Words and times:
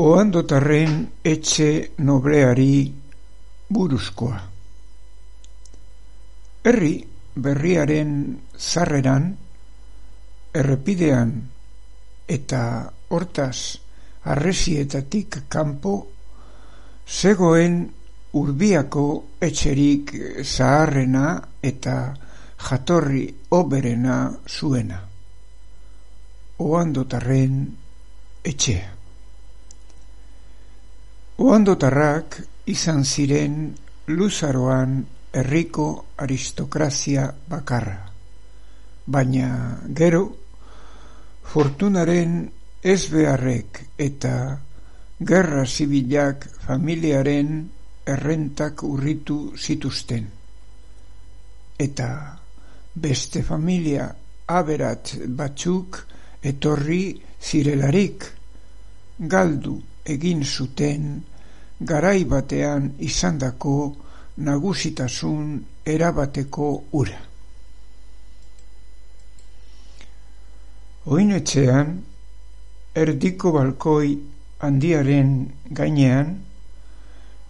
Oandotarren 0.00 0.94
etxe 1.20 1.92
nobleari 2.00 2.88
buruzkoa. 3.68 4.38
Herri 6.64 6.94
berriaren 7.36 8.14
zarreran, 8.56 9.26
errepidean 10.54 11.34
eta 12.24 12.62
hortaz 13.12 13.58
arresietatik 14.32 15.42
kanpo, 15.52 15.94
zegoen 17.04 17.76
urbiako 18.40 19.06
etxerik 19.44 20.14
zaharrena 20.40 21.34
eta 21.60 21.98
jatorri 22.70 23.26
oberena 23.60 24.18
zuena. 24.48 25.04
Oandotarren 26.64 27.62
etxea. 28.42 29.01
Oandotarrak 31.42 32.36
izan 32.70 33.00
ziren 33.02 33.54
luzaroan 34.14 34.92
herriko 35.34 35.86
aristokrazia 36.22 37.24
bakarra. 37.50 37.96
Baina 39.16 39.48
gero, 40.00 40.20
fortunaren 41.54 42.36
ez 42.92 43.00
beharrek 43.10 43.80
eta 44.06 44.34
gerra 45.32 45.64
zibilak 45.66 46.46
familiaren 46.68 47.50
errentak 48.14 48.86
urritu 48.86 49.40
zituzten. 49.58 50.30
Eta 51.88 52.08
beste 52.94 53.42
familia 53.42 54.06
aberat 54.60 55.16
batzuk 55.42 56.04
etorri 56.54 57.02
zirelarik, 57.42 58.30
galdu 59.18 59.76
egin 60.06 60.46
zuten 60.46 61.12
garai 61.84 62.24
batean 62.24 62.92
izandako 62.98 63.76
nagusitasun 64.36 65.46
erabateko 65.86 66.68
ura. 66.98 67.20
Oinetxean, 71.12 71.96
erdiko 72.94 73.52
balkoi 73.56 74.12
handiaren 74.62 75.32
gainean, 75.74 76.36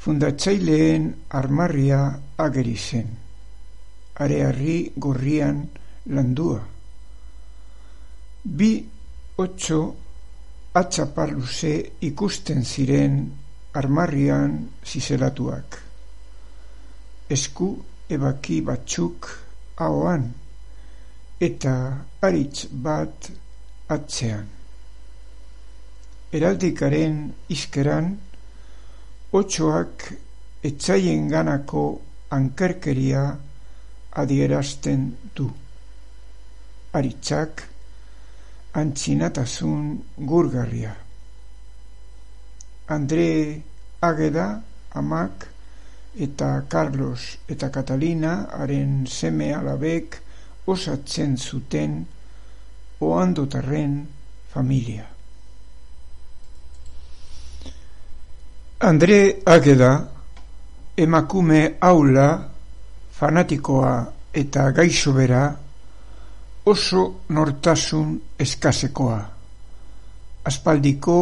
fundatzaileen 0.00 1.10
armarria 1.40 2.04
ageri 2.38 2.76
zen, 2.76 3.08
arearri 4.22 4.78
gorrian 4.96 5.64
landua. 6.06 6.60
Bi 8.44 8.70
otxo 9.36 9.80
atxaparluze 10.80 11.74
ikusten 12.06 12.62
ziren 12.64 13.18
armarrian 13.74 14.56
zizelatuak. 14.84 15.78
Esku 17.30 17.68
ebaki 18.10 18.60
batzuk 18.66 19.28
ahoan 19.78 20.24
eta 21.40 21.74
aritz 22.26 22.66
bat 22.70 23.30
atzean. 23.88 24.48
Eraldikaren 26.30 27.22
izkeran, 27.50 28.10
otxoak 29.32 30.04
etzaien 30.66 31.28
ganako 31.30 31.84
ankerkeria 32.36 33.24
adierazten 34.22 35.06
du. 35.34 35.48
Aritzak 36.98 37.64
antzinatasun 38.74 39.86
gurgarria. 40.30 40.94
Andre 42.90 43.62
Ageda, 44.02 44.60
amak, 44.98 45.46
eta 46.18 46.64
Carlos 46.68 47.38
eta 47.46 47.70
Catalina 47.70 48.48
haren 48.50 49.06
seme 49.06 49.52
alabek 49.54 50.18
osatzen 50.66 51.36
zuten 51.38 52.00
oandotarren 53.00 53.94
familia. 54.50 55.06
Andre 58.80 59.20
Ageda, 59.46 59.92
emakume 60.96 61.76
aula, 61.80 62.28
fanatikoa 63.12 63.92
eta 64.34 64.70
gaixobera, 64.72 65.44
oso 66.64 67.04
nortasun 67.28 68.18
eskasekoa. 68.38 69.20
Aspaldiko 70.44 71.16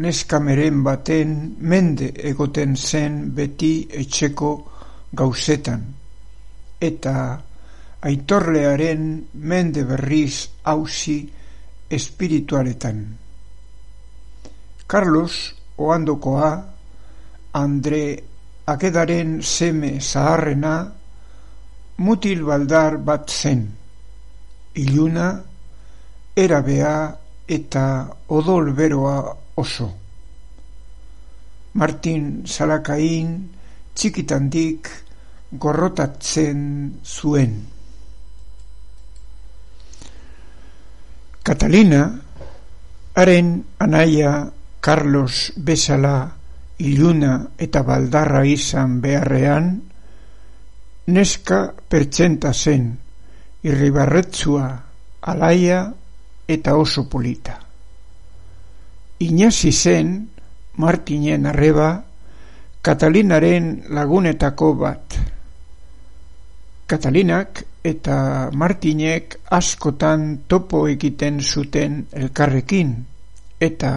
neskameren 0.00 0.82
baten 0.84 1.34
mende 1.60 2.10
egoten 2.30 2.76
zen 2.76 3.20
beti 3.36 3.74
etxeko 4.02 4.50
gauzetan, 5.12 5.82
eta 6.80 7.14
aitorlearen 8.08 9.06
mende 9.32 9.84
berriz 9.84 10.48
hausi 10.64 11.18
espiritualetan. 11.90 13.00
Carlos 14.86 15.34
oandokoa, 15.76 16.50
Andre 17.52 18.04
akedaren 18.70 19.40
seme 19.42 19.98
zaharrena, 20.00 20.74
mutil 21.98 22.44
baldar 22.46 23.00
bat 23.02 23.26
zen, 23.26 23.64
iluna, 24.78 25.32
erabea 26.36 26.94
eta 27.50 27.84
odol 28.30 28.70
beroa 28.78 29.16
oso. 29.60 29.90
Martin 31.74 32.46
Salakain 32.46 33.36
txikitandik 33.94 34.88
gorrotatzen 35.52 36.62
zuen. 37.04 37.54
Catalina, 41.42 42.02
haren 43.14 43.54
anaia 43.78 44.32
Carlos 44.80 45.52
Besala 45.56 46.16
iluna 46.80 47.32
eta 47.58 47.82
baldarra 47.84 48.44
izan 48.48 49.00
beharrean, 49.04 49.72
neska 51.10 51.60
pertsenta 51.88 52.52
zen, 52.54 52.92
irribarretzua, 53.66 54.68
alaia 55.32 55.82
eta 56.48 56.76
oso 56.76 57.08
polita. 57.10 57.69
Inasi 59.20 59.70
zen, 59.70 60.30
Martinen 60.80 61.44
arreba, 61.44 62.04
Katalinaren 62.80 63.66
lagunetako 63.92 64.68
bat. 64.80 65.16
Katalinak 66.88 67.60
eta 67.84 68.48
Martinek 68.56 69.36
askotan 69.52 70.24
topo 70.48 70.86
egiten 70.88 71.42
zuten 71.44 72.06
elkarrekin, 72.16 72.94
eta 73.60 73.92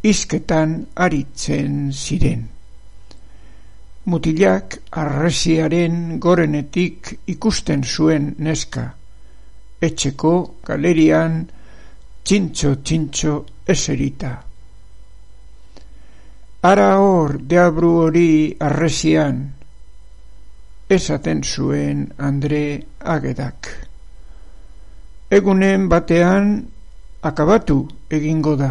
izketan 0.00 0.72
aritzen 0.96 1.92
ziren. 1.92 2.48
Mutilak 4.08 4.78
arresiaren 5.04 6.16
gorenetik 6.24 7.12
ikusten 7.36 7.84
zuen 7.84 8.32
neska, 8.38 8.86
etxeko 9.84 10.34
galerian 10.64 11.38
txintxo-txintxo 12.24 13.36
eserita. 13.68 14.34
Ara 16.64 16.94
hor 16.96 17.34
deabru 17.44 17.90
hori 18.06 18.56
arresian, 18.56 19.40
esaten 20.88 21.42
zuen 21.44 22.06
Andre 22.16 22.80
Agedak. 23.14 23.68
Egunen 25.28 25.90
batean 25.92 26.46
akabatu 27.20 27.76
egingo 28.08 28.54
da. 28.56 28.70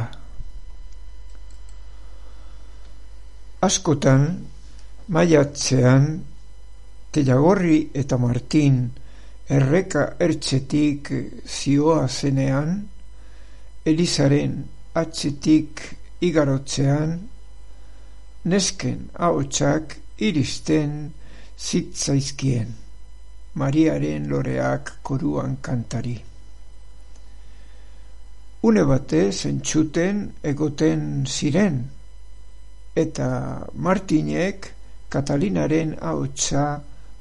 Askotan, 3.62 4.26
maiatzean, 5.14 6.08
Telagorri 7.14 7.78
eta 7.94 8.18
Martin 8.18 8.80
erreka 9.54 10.08
ertzetik 10.18 11.12
zioa 11.46 12.08
zenean, 12.08 12.74
Elizaren 13.86 14.58
atzetik 14.98 15.86
igarotzean, 16.26 17.14
nesken 18.44 19.10
haotxak 19.20 19.98
iristen 20.18 21.14
zitzaizkien, 21.58 22.74
Mariaren 23.56 24.28
loreak 24.30 24.92
koruan 25.06 25.58
kantari. 25.62 26.18
Une 28.64 28.84
bate 28.90 29.32
zentxuten 29.32 30.24
egoten 30.44 31.26
ziren, 31.28 31.84
eta 32.96 33.28
Martinek 33.76 34.72
Katalinaren 35.14 35.94
haotxa 36.02 36.66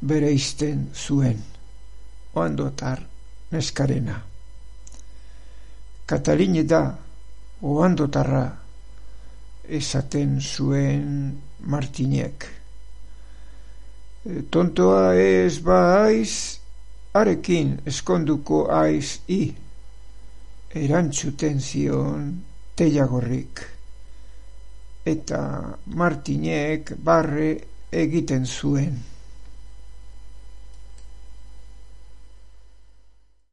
bere 0.01 0.31
izten 0.33 0.87
zuen, 0.95 1.43
oandotar 2.35 3.03
neskarena. 3.53 4.17
Kataline 6.09 6.65
da, 6.65 6.83
oandotarra, 7.63 8.62
esaten 9.73 10.41
zuen 10.41 11.39
Martinek. 11.65 12.47
Tontoa 14.51 15.15
ez 15.19 15.59
ba 15.65 15.79
aiz, 16.05 16.59
arekin 17.19 17.79
eskonduko 17.89 18.67
aiz 18.71 19.19
i, 19.33 19.43
erantzuten 20.83 21.61
zion 21.61 22.29
teiagorrik. 22.79 23.65
Eta 25.05 25.41
Martinek 25.99 26.95
barre 27.05 27.55
egiten 28.05 28.47
zuen. 28.47 29.01